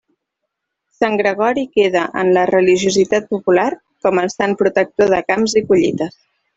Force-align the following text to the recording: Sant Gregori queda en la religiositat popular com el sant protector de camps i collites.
Sant 0.99 1.17
Gregori 1.21 1.65
queda 1.81 2.07
en 2.23 2.33
la 2.39 2.47
religiositat 2.53 3.31
popular 3.37 3.69
com 4.07 4.27
el 4.27 4.35
sant 4.39 4.61
protector 4.65 5.17
de 5.17 5.25
camps 5.33 5.59
i 5.65 5.69
collites. 5.73 6.23